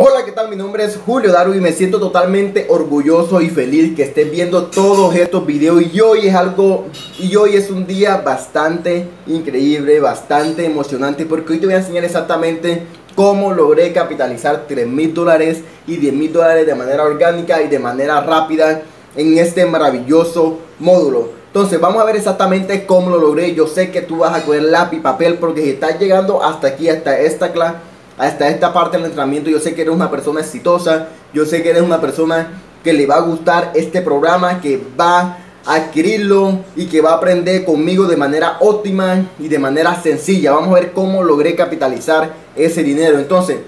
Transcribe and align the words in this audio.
Hola, 0.00 0.24
¿qué 0.24 0.30
tal? 0.30 0.48
Mi 0.48 0.54
nombre 0.54 0.84
es 0.84 0.96
Julio 0.96 1.32
Daru 1.32 1.54
y 1.54 1.60
me 1.60 1.72
siento 1.72 1.98
totalmente 1.98 2.66
orgulloso 2.68 3.40
y 3.40 3.50
feliz 3.50 3.96
que 3.96 4.04
estén 4.04 4.30
viendo 4.30 4.66
todos 4.66 5.12
estos 5.16 5.44
videos 5.44 5.82
y 5.92 6.00
hoy 6.00 6.28
es 6.28 6.36
algo 6.36 6.86
y 7.18 7.34
hoy 7.34 7.56
es 7.56 7.68
un 7.68 7.84
día 7.84 8.18
bastante 8.18 9.08
increíble, 9.26 9.98
bastante 9.98 10.64
emocionante 10.64 11.26
porque 11.26 11.52
hoy 11.52 11.58
te 11.58 11.66
voy 11.66 11.74
a 11.74 11.78
enseñar 11.78 12.04
exactamente 12.04 12.84
cómo 13.16 13.52
logré 13.52 13.92
capitalizar 13.92 14.66
3 14.68 14.86
mil 14.86 15.12
dólares 15.12 15.62
y 15.88 15.96
10 15.96 16.14
mil 16.14 16.32
dólares 16.32 16.64
de 16.64 16.76
manera 16.76 17.02
orgánica 17.02 17.60
y 17.60 17.66
de 17.66 17.80
manera 17.80 18.20
rápida 18.20 18.82
en 19.16 19.36
este 19.36 19.66
maravilloso 19.66 20.60
módulo. 20.78 21.30
Entonces 21.48 21.80
vamos 21.80 22.00
a 22.00 22.04
ver 22.04 22.14
exactamente 22.14 22.86
cómo 22.86 23.10
lo 23.10 23.18
logré. 23.18 23.52
Yo 23.52 23.66
sé 23.66 23.90
que 23.90 24.02
tú 24.02 24.18
vas 24.18 24.32
a 24.32 24.44
coger 24.44 24.62
lápiz 24.62 25.00
papel 25.00 25.38
porque 25.38 25.64
si 25.64 25.70
estás 25.70 25.98
llegando 25.98 26.40
hasta 26.40 26.68
aquí, 26.68 26.88
hasta 26.88 27.18
esta 27.18 27.50
clase 27.50 27.87
hasta 28.18 28.48
esta 28.48 28.72
parte 28.72 28.96
del 28.96 29.06
entrenamiento. 29.06 29.48
Yo 29.48 29.60
sé 29.60 29.74
que 29.74 29.82
eres 29.82 29.94
una 29.94 30.10
persona 30.10 30.40
exitosa, 30.40 31.08
yo 31.32 31.46
sé 31.46 31.62
que 31.62 31.70
eres 31.70 31.82
una 31.82 32.00
persona 32.00 32.48
que 32.82 32.92
le 32.92 33.06
va 33.06 33.16
a 33.16 33.20
gustar 33.20 33.72
este 33.74 34.02
programa, 34.02 34.60
que 34.60 34.80
va 34.98 35.38
a 35.64 35.74
adquirirlo 35.74 36.60
y 36.76 36.86
que 36.86 37.00
va 37.00 37.10
a 37.10 37.14
aprender 37.16 37.64
conmigo 37.64 38.06
de 38.06 38.16
manera 38.16 38.56
óptima 38.60 39.26
y 39.38 39.48
de 39.48 39.58
manera 39.58 40.00
sencilla. 40.00 40.52
Vamos 40.52 40.70
a 40.70 40.80
ver 40.80 40.92
cómo 40.92 41.22
logré 41.22 41.54
capitalizar 41.54 42.32
ese 42.56 42.82
dinero. 42.82 43.18
Entonces, 43.18 43.58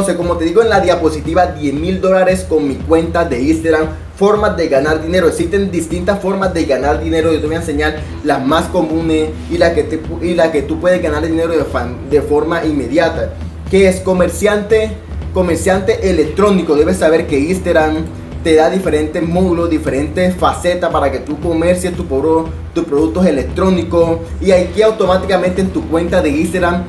Entonces, 0.00 0.16
como 0.16 0.38
te 0.38 0.46
digo 0.46 0.62
en 0.62 0.70
la 0.70 0.80
diapositiva, 0.80 1.48
10 1.48 1.74
mil 1.74 2.00
dólares 2.00 2.46
con 2.48 2.66
mi 2.66 2.76
cuenta 2.76 3.26
de 3.26 3.42
Instagram. 3.42 3.88
Formas 4.16 4.56
de 4.56 4.66
ganar 4.68 5.02
dinero. 5.02 5.28
Existen 5.28 5.70
distintas 5.70 6.22
formas 6.22 6.54
de 6.54 6.64
ganar 6.64 7.04
dinero. 7.04 7.30
Yo 7.34 7.38
te 7.38 7.46
voy 7.46 7.56
a 7.56 7.58
enseñar 7.58 8.00
las 8.24 8.42
más 8.42 8.68
comunes 8.68 9.28
y 9.50 9.58
la 9.58 9.74
que, 9.74 9.82
te, 9.82 10.00
y 10.22 10.32
la 10.32 10.52
que 10.52 10.62
tú 10.62 10.80
puedes 10.80 11.02
ganar 11.02 11.26
dinero 11.26 11.52
de, 11.52 12.22
forma 12.22 12.64
inmediata. 12.64 13.34
Que 13.70 13.88
es 13.88 14.00
comerciante, 14.00 14.92
comerciante 15.34 16.08
electrónico. 16.08 16.76
Debes 16.76 16.96
saber 16.96 17.26
que 17.26 17.38
Instagram 17.38 17.96
te 18.42 18.54
da 18.54 18.70
diferentes 18.70 19.22
módulos, 19.22 19.68
diferentes 19.68 20.34
facetas 20.34 20.90
para 20.90 21.12
que 21.12 21.18
tú 21.18 21.38
comercies 21.40 21.94
tu, 21.94 22.04
tus 22.72 22.84
productos 22.86 23.26
electrónicos. 23.26 24.20
Y 24.40 24.52
aquí 24.52 24.80
automáticamente 24.80 25.60
en 25.60 25.68
tu 25.68 25.86
cuenta 25.88 26.22
de 26.22 26.30
Instagram 26.30 26.84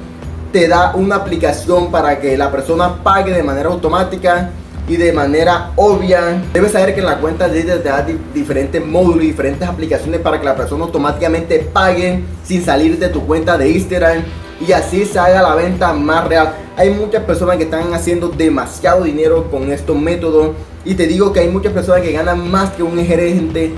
te 0.52 0.68
da 0.68 0.94
una 0.96 1.16
aplicación 1.16 1.92
para 1.92 2.20
que 2.20 2.38
la 2.38 2.52
persona 2.52 3.04
pague 3.04 3.32
de 3.32 3.44
manera 3.44 3.70
automática 3.70 4.50
y 4.88 4.98
de 4.98 5.14
manera 5.14 5.72
obvia. 5.76 6.42
Debes 6.54 6.74
saber 6.74 6.94
que 6.94 7.00
en 7.00 7.06
la 7.06 7.18
cuenta 7.18 7.48
de 7.48 7.64
te 7.64 7.90
da 7.90 8.06
diferentes 8.34 8.86
módulos, 8.86 9.22
diferentes 9.22 9.68
aplicaciones 9.68 10.20
para 10.20 10.40
que 10.40 10.46
la 10.46 10.56
persona 10.56 10.86
automáticamente 10.86 11.60
pague 11.60 12.24
sin 12.44 12.64
salir 12.64 13.00
de 13.00 13.10
tu 13.10 13.26
cuenta 13.26 13.58
de 13.58 13.70
Instagram 13.70 14.24
y 14.66 14.72
así 14.74 15.06
se 15.06 15.18
haga 15.18 15.42
la 15.42 15.56
venta 15.56 15.94
más 15.94 16.28
real. 16.28 16.54
Hay 16.78 16.92
muchas 16.92 17.24
personas 17.24 17.58
que 17.58 17.64
están 17.64 17.94
haciendo 17.94 18.30
demasiado 18.30 19.04
dinero 19.04 19.50
con 19.50 19.72
estos 19.72 19.98
métodos 19.98 20.52
y 20.84 20.96
te 20.96 21.08
digo 21.08 21.32
que 21.32 21.42
hay 21.42 21.48
muchas 21.48 21.74
personas 21.74 22.02
que 22.02 22.12
ganan 22.12 22.50
más 22.50 22.72
que 22.72 22.84
un 22.84 22.98
gerente 23.06 23.74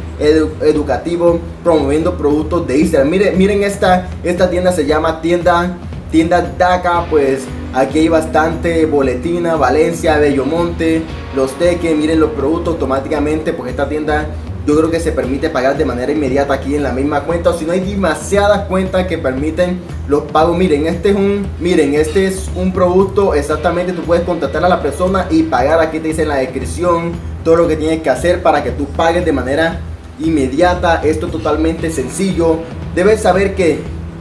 educativo 0.61 1.39
promoviendo 1.63 2.17
productos 2.17 2.65
de 2.65 2.79
Instagram. 2.79 3.09
Miren, 3.09 3.37
miren 3.37 3.63
esta, 3.63 4.09
esta 4.23 4.49
tienda 4.49 4.71
se 4.71 4.85
llama 4.85 5.21
tienda 5.21 5.77
Tienda 6.13 6.41
DACA, 6.59 7.07
pues 7.09 7.45
aquí 7.73 7.97
hay 7.97 8.07
bastante 8.07 8.85
boletina, 8.85 9.55
Valencia, 9.55 10.19
Bellomonte, 10.19 11.01
los 11.35 11.53
teques, 11.53 11.97
miren 11.97 12.19
los 12.19 12.29
productos 12.33 12.75
automáticamente, 12.75 13.51
pues 13.51 13.71
esta 13.71 13.89
tienda 13.89 14.27
yo 14.67 14.77
creo 14.77 14.91
que 14.91 14.99
se 14.99 15.11
permite 15.11 15.49
pagar 15.49 15.75
de 15.75 15.85
manera 15.85 16.11
inmediata 16.11 16.53
aquí 16.53 16.75
en 16.75 16.83
la 16.83 16.91
misma 16.91 17.21
cuenta 17.21 17.49
o 17.49 17.57
si 17.57 17.65
no 17.65 17.71
hay 17.71 17.79
demasiadas 17.79 18.67
cuentas 18.67 19.07
que 19.07 19.17
permiten 19.17 19.79
los 20.07 20.21
pagos. 20.25 20.55
Miren 20.55 20.85
este 20.85 21.09
es 21.09 21.15
un 21.15 21.47
miren 21.59 21.95
este 21.95 22.27
es 22.27 22.47
un 22.55 22.71
producto 22.71 23.33
exactamente 23.33 23.91
tú 23.91 24.03
puedes 24.03 24.23
contactar 24.23 24.63
a 24.63 24.69
la 24.69 24.83
persona 24.83 25.25
y 25.31 25.41
pagar 25.41 25.79
aquí 25.79 25.97
te 25.97 26.09
dice 26.09 26.21
en 26.21 26.27
la 26.27 26.35
descripción 26.35 27.13
todo 27.43 27.55
lo 27.55 27.67
que 27.67 27.75
tienes 27.75 28.03
que 28.03 28.11
hacer 28.11 28.43
para 28.43 28.63
que 28.63 28.69
tú 28.69 28.85
pagues 28.85 29.25
de 29.25 29.31
manera 29.31 29.79
inmediata. 30.19 31.01
Esto 31.03 31.25
es 31.25 31.31
totalmente 31.31 31.89
sencillo. 31.89 32.59
Debes 32.93 33.23
saber 33.23 33.55
que 33.55 33.79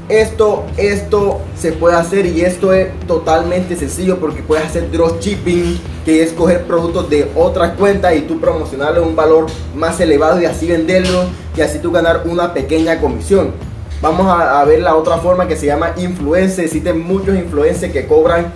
esto, 0.08 0.64
esto 0.76 1.40
se 1.56 1.72
puede 1.72 1.96
hacer 1.96 2.26
y 2.26 2.42
esto 2.42 2.72
es 2.72 2.88
totalmente 3.06 3.76
sencillo 3.76 4.18
porque 4.18 4.42
puedes 4.42 4.66
hacer 4.66 4.90
dropshipping, 4.90 5.80
que 6.04 6.22
es 6.22 6.32
coger 6.32 6.64
productos 6.64 7.08
de 7.08 7.30
otras 7.34 7.76
cuentas 7.76 8.14
y 8.16 8.22
tú 8.22 8.40
promocionarle 8.40 9.00
un 9.00 9.16
valor 9.16 9.46
más 9.74 10.00
elevado 10.00 10.40
y 10.40 10.44
así 10.44 10.66
venderlo 10.66 11.24
y 11.56 11.60
así 11.60 11.78
tú 11.78 11.90
ganar 11.92 12.22
una 12.26 12.52
pequeña 12.52 13.00
comisión. 13.00 13.52
Vamos 14.00 14.26
a, 14.28 14.64
ver 14.64 14.80
la 14.80 14.96
otra 14.96 15.18
forma 15.18 15.46
que 15.46 15.56
se 15.56 15.66
llama 15.66 15.92
influencer. 15.96 16.64
Existen 16.64 17.00
muchos 17.00 17.36
influencers 17.36 17.92
que 17.92 18.06
cobran 18.06 18.52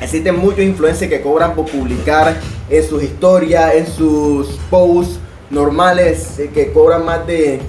Existen 0.00 0.38
muchos 0.38 0.60
influencers 0.60 1.10
que 1.10 1.22
cobran 1.22 1.54
por 1.54 1.66
publicar 1.66 2.36
en 2.68 2.86
sus 2.86 3.02
historias, 3.02 3.74
en 3.74 3.86
sus 3.86 4.48
posts 4.70 5.18
normales, 5.50 6.38
eh, 6.38 6.50
que 6.52 6.70
cobran 6.72 7.04
más 7.04 7.26
de 7.26 7.60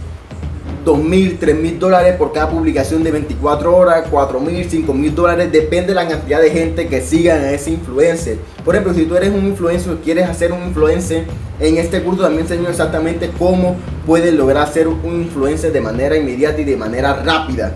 2 0.88 1.00
mil, 1.00 1.38
3 1.38 1.54
mil 1.54 1.78
dólares 1.78 2.16
por 2.16 2.32
cada 2.32 2.50
publicación 2.50 3.04
de 3.04 3.12
24 3.12 3.76
horas, 3.76 4.06
4 4.10 4.40
mil, 4.40 4.70
5 4.70 4.94
mil 4.94 5.14
dólares, 5.14 5.52
depende 5.52 5.88
de 5.90 5.96
la 5.96 6.08
cantidad 6.08 6.42
de 6.42 6.50
gente 6.50 6.88
que 6.88 7.02
sigan 7.02 7.42
a 7.42 7.52
ese 7.52 7.72
influencer. 7.72 8.38
Por 8.64 8.74
ejemplo, 8.74 8.94
si 8.94 9.04
tú 9.04 9.18
eres 9.18 9.34
un 9.34 9.46
influencer 9.46 9.92
o 9.92 9.98
quieres 9.98 10.30
hacer 10.30 10.54
un 10.54 10.64
influencer, 10.64 11.26
en 11.60 11.76
este 11.76 12.02
curso 12.02 12.22
también 12.22 12.44
enseño 12.44 12.70
exactamente 12.70 13.30
cómo 13.38 13.76
puedes 14.06 14.34
lograr 14.34 14.72
ser 14.72 14.88
un 14.88 15.24
influencer 15.24 15.74
de 15.74 15.82
manera 15.82 16.16
inmediata 16.16 16.62
y 16.62 16.64
de 16.64 16.78
manera 16.78 17.22
rápida. 17.22 17.76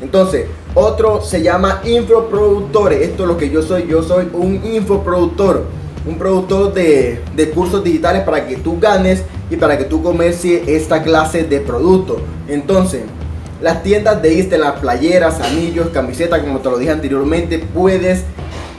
Entonces, 0.00 0.46
otro 0.76 1.20
se 1.20 1.42
llama 1.42 1.80
infoproductores. 1.84 3.02
Esto 3.02 3.24
es 3.24 3.28
lo 3.28 3.38
que 3.38 3.50
yo 3.50 3.62
soy. 3.62 3.88
Yo 3.88 4.04
soy 4.04 4.28
un 4.32 4.64
infoproductor. 4.64 5.64
Un 6.06 6.18
productor 6.18 6.74
de, 6.74 7.20
de 7.36 7.50
cursos 7.50 7.84
digitales 7.84 8.22
para 8.22 8.46
que 8.46 8.56
tú 8.56 8.78
ganes 8.80 9.22
y 9.50 9.56
para 9.56 9.78
que 9.78 9.84
tú 9.84 10.02
comercies 10.02 10.66
esta 10.66 11.02
clase 11.02 11.44
de 11.44 11.60
productos. 11.60 12.20
Entonces, 12.48 13.02
las 13.60 13.82
tiendas 13.82 14.20
de 14.20 14.34
Instagram, 14.34 14.72
las 14.72 14.80
playeras, 14.80 15.40
anillos, 15.40 15.88
camisetas, 15.90 16.40
como 16.40 16.58
te 16.58 16.68
lo 16.68 16.78
dije 16.78 16.90
anteriormente, 16.90 17.58
puedes 17.58 18.24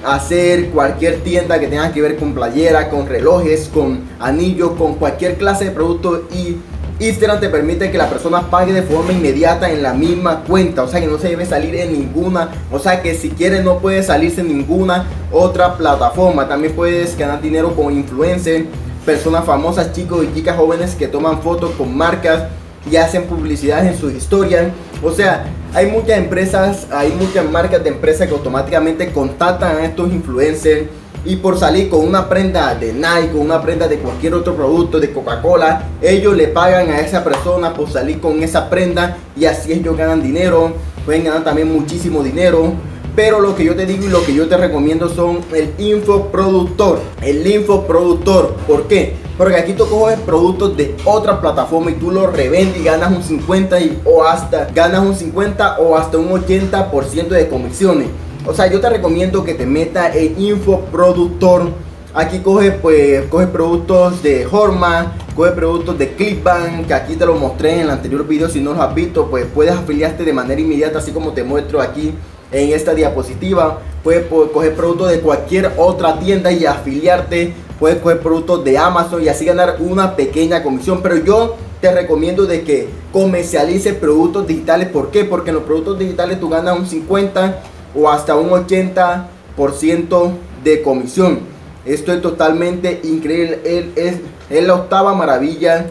hacer 0.05 0.69
cualquier 0.69 1.21
tienda 1.21 1.59
que 1.59 1.67
tenga 1.67 1.91
que 1.93 2.01
ver 2.01 2.17
con 2.17 2.33
playera, 2.33 2.89
con 2.89 3.07
relojes, 3.07 3.69
con 3.73 4.01
anillos, 4.19 4.71
con 4.77 4.95
cualquier 4.95 5.37
clase 5.37 5.65
de 5.65 5.71
producto 5.71 6.27
y 6.33 6.57
Instagram 6.99 7.39
te 7.39 7.49
permite 7.49 7.91
que 7.91 7.97
la 7.97 8.09
persona 8.09 8.49
pague 8.49 8.71
de 8.71 8.83
forma 8.83 9.11
inmediata 9.11 9.69
en 9.71 9.81
la 9.81 9.93
misma 9.93 10.43
cuenta, 10.43 10.83
o 10.83 10.87
sea 10.87 11.01
que 11.01 11.07
no 11.07 11.17
se 11.17 11.29
debe 11.29 11.45
salir 11.45 11.75
en 11.75 11.91
ninguna, 11.91 12.49
o 12.71 12.79
sea 12.79 13.01
que 13.01 13.15
si 13.15 13.31
quieres 13.31 13.63
no 13.63 13.79
puedes 13.79 14.05
salirse 14.05 14.41
en 14.41 14.49
ninguna 14.49 15.07
otra 15.31 15.75
plataforma, 15.75 16.47
también 16.47 16.73
puedes 16.73 17.17
ganar 17.17 17.41
dinero 17.41 17.75
con 17.75 17.93
influencer, 17.93 18.65
personas 19.05 19.43
famosas, 19.43 19.91
chicos 19.91 20.23
y 20.23 20.33
chicas 20.33 20.55
jóvenes 20.55 20.95
que 20.95 21.07
toman 21.07 21.41
fotos 21.41 21.71
con 21.71 21.95
marcas 21.95 22.43
y 22.89 22.95
hacen 22.95 23.23
publicidad 23.23 23.85
en 23.85 23.97
sus 23.97 24.13
historias. 24.13 24.67
O 25.01 25.11
sea, 25.11 25.45
hay 25.73 25.87
muchas 25.87 26.17
empresas, 26.17 26.87
hay 26.91 27.11
muchas 27.11 27.49
marcas 27.49 27.83
de 27.83 27.89
empresas 27.89 28.27
que 28.27 28.33
automáticamente 28.33 29.11
contactan 29.11 29.77
a 29.77 29.85
estos 29.85 30.11
influencers 30.11 30.87
y 31.25 31.37
por 31.37 31.57
salir 31.57 31.89
con 31.89 32.05
una 32.05 32.27
prenda 32.27 32.75
de 32.75 32.93
Nike, 32.93 33.31
con 33.31 33.41
una 33.41 33.61
prenda 33.61 33.87
de 33.87 33.97
cualquier 33.97 34.33
otro 34.33 34.55
producto, 34.55 34.99
de 34.99 35.11
Coca-Cola, 35.11 35.83
ellos 36.01 36.35
le 36.35 36.47
pagan 36.47 36.89
a 36.89 36.99
esa 36.99 37.23
persona 37.23 37.73
por 37.73 37.89
salir 37.89 38.19
con 38.19 38.43
esa 38.43 38.69
prenda 38.69 39.17
y 39.35 39.45
así 39.45 39.71
ellos 39.71 39.95
ganan 39.95 40.21
dinero, 40.21 40.73
pueden 41.05 41.25
ganar 41.25 41.43
también 41.43 41.71
muchísimo 41.71 42.23
dinero. 42.23 42.73
Pero 43.15 43.39
lo 43.39 43.55
que 43.55 43.63
yo 43.63 43.75
te 43.75 43.85
digo 43.85 44.05
y 44.05 44.09
lo 44.09 44.25
que 44.25 44.33
yo 44.33 44.47
te 44.47 44.57
recomiendo 44.57 45.07
son 45.07 45.41
el 45.53 45.71
infoproductor. 45.77 46.99
El 47.21 47.45
infoproductor. 47.45 48.55
¿Por 48.67 48.87
qué? 48.87 49.13
Porque 49.37 49.55
aquí 49.55 49.73
tú 49.73 49.87
coges 49.87 50.19
productos 50.19 50.75
de 50.75 50.95
otra 51.05 51.39
plataforma 51.39 51.91
y 51.91 51.95
tú 51.95 52.09
los 52.09 52.33
revendes 52.33 52.81
y 52.81 52.83
ganas 52.83 53.11
un 53.11 53.21
50 53.21 53.79
y, 53.81 54.01
o 54.03 54.23
hasta 54.23 54.65
ganas 54.73 55.01
un 55.01 55.15
50 55.15 55.79
o 55.79 55.95
hasta 55.95 56.17
un 56.17 56.29
80% 56.29 57.27
de 57.27 57.47
comisiones. 57.47 58.07
O 58.45 58.53
sea, 58.53 58.67
yo 58.67 58.81
te 58.81 58.89
recomiendo 58.89 59.43
que 59.45 59.53
te 59.53 59.65
metas 59.65 60.15
en 60.15 60.39
infoproductor. 60.39 61.69
Aquí 62.13 62.39
coge 62.39 62.71
pues 62.71 63.23
coge 63.27 63.47
productos 63.47 64.21
de 64.21 64.45
Horma, 64.45 65.13
coge 65.35 65.51
productos 65.51 65.97
de 65.97 66.13
Clipbank, 66.13 66.85
que 66.85 66.93
aquí 66.93 67.15
te 67.15 67.25
lo 67.25 67.35
mostré 67.35 67.75
en 67.75 67.79
el 67.81 67.89
anterior 67.89 68.27
video, 68.27 68.49
si 68.49 68.59
no 68.59 68.73
los 68.73 68.81
has 68.81 68.93
visto, 68.93 69.27
pues 69.31 69.45
puedes 69.51 69.73
afiliarte 69.73 70.23
de 70.23 70.33
manera 70.33 70.61
inmediata 70.61 70.99
así 70.99 71.11
como 71.11 71.31
te 71.31 71.43
muestro 71.43 71.81
aquí 71.81 72.13
en 72.51 72.73
esta 72.73 72.93
diapositiva. 72.93 73.79
Puedes 74.03 74.25
coger 74.27 74.75
productos 74.75 75.09
de 75.09 75.21
cualquier 75.21 75.71
otra 75.77 76.19
tienda 76.19 76.51
y 76.51 76.65
afiliarte. 76.65 77.53
Puedes 77.79 77.99
coger 77.99 78.19
productos 78.19 78.63
de 78.63 78.77
Amazon 78.77 79.23
y 79.23 79.29
así 79.29 79.45
ganar 79.45 79.77
una 79.79 80.15
pequeña 80.15 80.61
comisión. 80.61 80.99
Pero 81.01 81.15
yo 81.15 81.55
te 81.81 81.91
recomiendo 81.91 82.45
de 82.45 82.63
que 82.63 82.89
comercialices 83.11 83.95
productos 83.95 84.45
digitales. 84.45 84.89
¿Por 84.89 85.09
qué? 85.09 85.23
Porque 85.23 85.49
en 85.49 85.55
los 85.55 85.63
productos 85.63 85.97
digitales 85.97 86.39
tú 86.39 86.49
ganas 86.49 86.77
un 86.77 86.85
50 86.85 87.61
o 87.95 88.09
hasta 88.09 88.35
un 88.35 88.49
80% 88.49 90.31
de 90.63 90.81
comisión. 90.81 91.39
Esto 91.85 92.13
es 92.13 92.21
totalmente 92.21 93.01
increíble. 93.03 93.59
Él 93.65 93.91
es, 93.95 94.19
la 94.65 94.75
octava 94.75 95.13
maravilla 95.13 95.87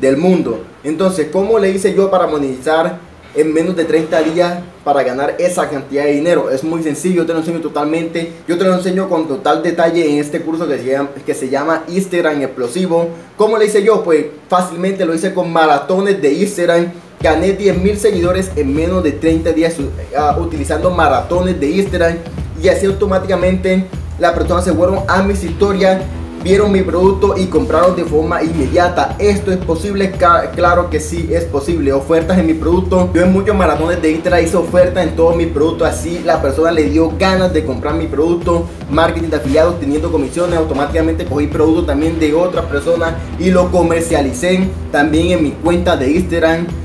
del 0.00 0.16
mundo. 0.16 0.64
Entonces, 0.82 1.28
¿cómo 1.32 1.58
le 1.58 1.70
hice 1.70 1.94
yo 1.94 2.10
para 2.10 2.26
monetizar 2.26 2.98
en 3.34 3.52
menos 3.52 3.76
de 3.76 3.84
30 3.84 4.22
días 4.22 4.58
para 4.84 5.02
ganar 5.02 5.34
esa 5.38 5.68
cantidad 5.68 6.04
de 6.04 6.12
dinero. 6.12 6.50
Es 6.50 6.62
muy 6.62 6.82
sencillo, 6.82 7.16
yo 7.16 7.26
te 7.26 7.32
lo 7.32 7.40
enseño 7.40 7.60
totalmente, 7.60 8.32
yo 8.46 8.56
te 8.58 8.64
lo 8.64 8.74
enseño 8.74 9.08
con 9.08 9.26
total 9.26 9.62
detalle 9.62 10.08
en 10.08 10.18
este 10.18 10.40
curso 10.40 10.68
que 10.68 10.78
se 10.78 10.84
llama, 10.84 11.10
que 11.24 11.34
se 11.34 11.48
llama 11.48 11.84
Instagram 11.88 12.42
Explosivo. 12.42 13.08
¿Cómo 13.36 13.58
le 13.58 13.66
hice 13.66 13.82
yo? 13.82 14.04
Pues 14.04 14.26
fácilmente 14.48 15.04
lo 15.04 15.14
hice 15.14 15.34
con 15.34 15.52
maratones 15.52 16.20
de 16.20 16.32
Instagram. 16.32 16.92
Gané 17.24 17.54
10 17.54 17.78
mil 17.78 17.96
seguidores 17.96 18.50
en 18.54 18.74
menos 18.74 19.02
de 19.02 19.12
30 19.12 19.52
días 19.52 19.76
uh, 19.78 20.42
utilizando 20.42 20.90
maratones 20.90 21.58
de 21.58 21.70
Instagram 21.70 22.18
y 22.62 22.68
así 22.68 22.84
automáticamente 22.84 23.86
las 24.18 24.32
personas 24.32 24.62
se 24.62 24.74
fueron 24.74 24.98
a 25.08 25.22
mis 25.22 25.42
historias 25.42 26.02
vieron 26.42 26.70
mi 26.70 26.82
producto 26.82 27.34
y 27.38 27.46
compraron 27.46 27.96
de 27.96 28.04
forma 28.04 28.42
inmediata. 28.42 29.16
¿Esto 29.18 29.50
es 29.50 29.56
posible? 29.56 30.12
Claro 30.12 30.90
que 30.90 31.00
sí 31.00 31.30
es 31.32 31.44
posible. 31.44 31.94
Ofertas 31.94 32.38
en 32.38 32.46
mi 32.46 32.52
producto. 32.52 33.08
Yo 33.14 33.22
en 33.22 33.32
muchos 33.32 33.56
maratones 33.56 34.02
de 34.02 34.10
Instagram 34.10 34.44
hice 34.44 34.58
ofertas 34.58 35.06
en 35.06 35.16
todos 35.16 35.34
mis 35.34 35.46
productos. 35.46 35.88
Así 35.88 36.20
la 36.22 36.42
persona 36.42 36.70
le 36.72 36.90
dio 36.90 37.10
ganas 37.18 37.54
de 37.54 37.64
comprar 37.64 37.94
mi 37.94 38.06
producto. 38.06 38.66
Marketing 38.90 39.30
de 39.30 39.36
afiliados 39.36 39.80
teniendo 39.80 40.12
comisiones. 40.12 40.58
Automáticamente 40.58 41.24
cogí 41.24 41.46
producto 41.46 41.86
también 41.86 42.20
de 42.20 42.34
otras 42.34 42.66
personas 42.66 43.14
y 43.38 43.50
lo 43.50 43.70
comercialicé 43.70 44.68
también 44.92 45.38
en 45.38 45.42
mi 45.42 45.52
cuenta 45.52 45.96
de 45.96 46.10
Instagram. 46.10 46.83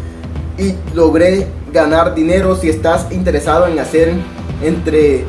Y 0.60 0.76
logré 0.94 1.48
ganar 1.72 2.14
dinero. 2.14 2.56
Si 2.56 2.70
estás 2.70 3.12
interesado 3.12 3.68
en 3.68 3.80
hacer 3.80 4.14
entre 4.62 5.24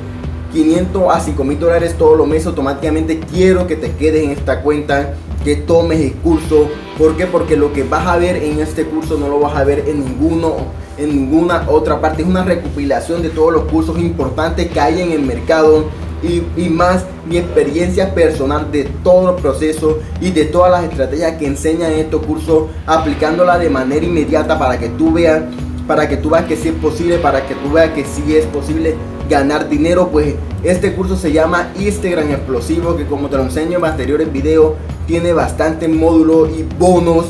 500 0.52 1.14
a 1.14 1.20
5 1.20 1.44
mil 1.44 1.58
dólares 1.60 1.94
todos 1.96 2.18
los 2.18 2.26
meses 2.26 2.48
automáticamente 2.48 3.20
quiero 3.20 3.68
que 3.68 3.76
te 3.76 3.92
quedes 3.92 4.24
en 4.24 4.30
esta 4.30 4.62
cuenta 4.62 5.14
que 5.44 5.54
tomes 5.56 6.00
el 6.00 6.14
curso. 6.14 6.68
¿por 6.98 7.16
qué? 7.16 7.26
porque 7.26 7.56
lo 7.56 7.72
que 7.72 7.84
vas 7.84 8.06
a 8.06 8.16
ver 8.16 8.36
en 8.36 8.58
este 8.58 8.84
curso 8.84 9.16
no 9.16 9.28
lo 9.28 9.38
vas 9.38 9.56
a 9.56 9.64
ver 9.64 9.84
en 9.86 10.04
ninguno 10.04 10.56
en 10.98 11.08
ninguna 11.14 11.64
otra 11.68 12.00
parte. 12.00 12.22
Es 12.22 12.28
una 12.28 12.42
recopilación 12.42 13.22
de 13.22 13.30
todos 13.30 13.52
los 13.52 13.64
cursos 13.64 13.98
importantes 13.98 14.68
que 14.68 14.80
hay 14.80 15.00
en 15.00 15.12
el 15.12 15.22
mercado 15.22 15.84
y, 16.22 16.68
más 16.68 17.04
mi 17.26 17.38
experiencia 17.38 18.14
personal 18.14 18.70
de 18.70 18.84
todo 19.02 19.36
el 19.36 19.42
proceso 19.42 19.98
y 20.20 20.30
de 20.30 20.44
todas 20.46 20.70
las 20.70 20.84
estrategias 20.84 21.36
que 21.36 21.46
enseñan 21.46 21.92
en 21.92 22.00
estos 22.00 22.24
cursos 22.24 22.64
aplicándola 22.86 23.58
de 23.58 23.70
manera 23.70 24.04
inmediata 24.04 24.58
para 24.58 24.78
que 24.78 24.88
tú 24.88 25.12
veas 25.12 25.42
para 25.86 26.08
que 26.08 26.16
tú 26.16 26.30
veas 26.30 26.44
que 26.44 26.56
sí 26.56 26.68
es 26.68 26.74
posible 26.74 27.18
para 27.18 27.46
que 27.46 27.54
tú 27.54 27.72
veas 27.72 27.90
que 27.90 28.04
sí 28.04 28.36
es 28.36 28.46
posible 28.46 28.94
ganar 29.30 29.68
dinero, 29.68 30.08
pues 30.08 30.34
este 30.62 30.92
curso 30.92 31.16
se 31.16 31.32
llama 31.32 31.72
Instagram 31.78 32.32
Explosivo, 32.32 32.96
que 32.96 33.06
como 33.06 33.30
te 33.30 33.36
lo 33.36 33.44
enseño 33.44 33.78
en 33.78 33.84
anteriores 33.84 34.30
videos, 34.30 34.74
tiene 35.06 35.32
bastante 35.32 35.88
módulos 35.88 36.50
y 36.50 36.66
bonos 36.78 37.26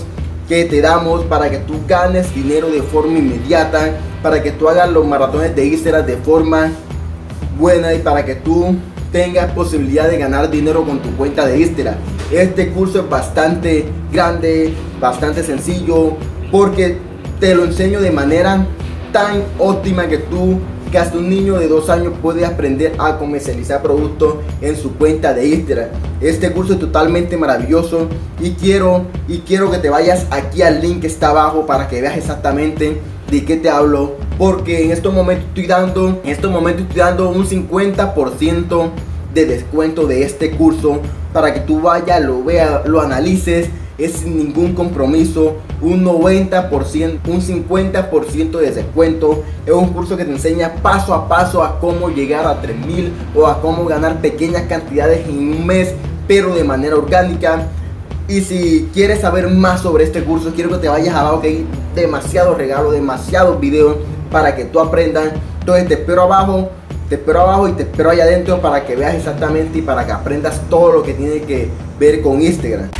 que 0.48 0.64
te 0.64 0.80
damos 0.80 1.22
para 1.26 1.48
que 1.48 1.58
tú 1.58 1.74
ganes 1.86 2.34
dinero 2.34 2.68
de 2.70 2.82
forma 2.82 3.18
inmediata, 3.18 3.92
para 4.22 4.42
que 4.42 4.50
tú 4.50 4.68
hagas 4.68 4.90
los 4.90 5.06
maratones 5.06 5.54
de 5.54 5.66
Instagram 5.66 6.06
de 6.06 6.16
forma 6.16 6.72
buena 7.60 7.94
y 7.94 7.98
para 7.98 8.24
que 8.24 8.34
tú 8.34 8.74
tengas 9.12 9.52
posibilidad 9.52 10.08
de 10.08 10.18
ganar 10.18 10.50
dinero 10.50 10.84
con 10.84 11.00
tu 11.00 11.10
cuenta 11.16 11.46
de 11.46 11.60
Instagram. 11.60 11.96
Este 12.32 12.70
curso 12.70 13.00
es 13.00 13.08
bastante 13.08 13.84
grande, 14.12 14.72
bastante 15.00 15.42
sencillo, 15.42 16.16
porque 16.50 16.98
te 17.38 17.54
lo 17.54 17.64
enseño 17.64 18.00
de 18.00 18.10
manera 18.10 18.66
tan 19.12 19.42
óptima 19.58 20.08
que 20.08 20.18
tú 20.18 20.58
que 20.90 20.98
hasta 20.98 21.18
un 21.18 21.30
niño 21.30 21.56
de 21.58 21.68
dos 21.68 21.88
años 21.88 22.12
puede 22.20 22.44
aprender 22.44 22.94
a 22.98 23.16
comercializar 23.16 23.80
productos 23.80 24.36
en 24.60 24.76
su 24.76 24.94
cuenta 24.94 25.32
de 25.32 25.46
Instagram. 25.46 25.88
Este 26.20 26.50
curso 26.50 26.72
es 26.72 26.80
totalmente 26.80 27.36
maravilloso 27.36 28.08
y 28.40 28.50
quiero, 28.52 29.06
y 29.28 29.38
quiero 29.38 29.70
que 29.70 29.78
te 29.78 29.88
vayas 29.88 30.26
aquí 30.30 30.62
al 30.62 30.80
link 30.80 31.02
que 31.02 31.06
está 31.06 31.28
abajo 31.28 31.64
para 31.64 31.86
que 31.86 32.00
veas 32.00 32.16
exactamente 32.16 33.00
de 33.30 33.44
qué 33.44 33.56
te 33.56 33.70
hablo. 33.70 34.16
Porque 34.40 34.86
en 34.86 34.90
estos 34.90 35.12
momentos 35.12 35.48
estoy 35.48 35.66
dando, 35.66 36.18
en 36.24 36.30
estos 36.30 36.50
momentos 36.50 36.84
estoy 36.84 37.00
dando 37.00 37.28
un 37.28 37.44
50% 37.44 38.90
de 39.34 39.44
descuento 39.44 40.06
de 40.06 40.22
este 40.22 40.52
curso 40.52 41.00
para 41.34 41.52
que 41.52 41.60
tú 41.60 41.82
vayas, 41.82 42.22
lo 42.22 42.42
veas, 42.42 42.88
lo 42.88 43.02
analices 43.02 43.68
es 43.98 44.12
sin 44.12 44.38
ningún 44.38 44.72
compromiso, 44.72 45.56
un 45.82 46.06
90%, 46.06 47.18
un 47.28 47.42
50% 47.42 48.58
de 48.58 48.70
descuento. 48.70 49.44
Es 49.66 49.74
un 49.74 49.90
curso 49.90 50.16
que 50.16 50.24
te 50.24 50.30
enseña 50.30 50.76
paso 50.76 51.12
a 51.12 51.28
paso 51.28 51.62
a 51.62 51.78
cómo 51.78 52.08
llegar 52.08 52.46
a 52.46 52.62
3000 52.62 53.12
o 53.36 53.46
a 53.46 53.60
cómo 53.60 53.84
ganar 53.84 54.22
pequeñas 54.22 54.62
cantidades 54.62 55.28
en 55.28 55.36
un 55.36 55.66
mes, 55.66 55.94
pero 56.26 56.54
de 56.54 56.64
manera 56.64 56.96
orgánica. 56.96 57.68
Y 58.26 58.40
si 58.40 58.88
quieres 58.94 59.20
saber 59.20 59.50
más 59.50 59.82
sobre 59.82 60.04
este 60.04 60.24
curso, 60.24 60.52
quiero 60.54 60.70
que 60.70 60.78
te 60.78 60.88
vayas 60.88 61.14
abajo 61.14 61.42
que 61.42 61.48
hay 61.48 61.66
demasiados 61.94 62.56
regalos, 62.56 62.92
demasiados 62.94 63.60
videos 63.60 63.96
para 64.30 64.54
que 64.54 64.64
tú 64.64 64.80
aprendas. 64.80 65.32
Entonces 65.60 65.88
te 65.88 65.94
espero 65.94 66.22
abajo, 66.22 66.70
te 67.08 67.16
espero 67.16 67.40
abajo 67.40 67.68
y 67.68 67.72
te 67.72 67.82
espero 67.82 68.10
allá 68.10 68.24
adentro 68.24 68.60
para 68.60 68.84
que 68.84 68.96
veas 68.96 69.14
exactamente 69.14 69.78
y 69.78 69.82
para 69.82 70.06
que 70.06 70.12
aprendas 70.12 70.60
todo 70.70 70.92
lo 70.92 71.02
que 71.02 71.14
tiene 71.14 71.42
que 71.42 71.68
ver 71.98 72.22
con 72.22 72.40
Instagram. 72.40 72.90